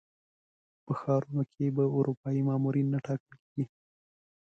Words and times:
په 0.85 0.91
ښارونو 0.99 1.41
کې 1.51 1.65
به 1.75 1.83
اروپایي 1.97 2.41
مامورین 2.47 2.87
نه 2.93 2.99
ټاکل 3.05 3.35
کېږي. 3.43 3.63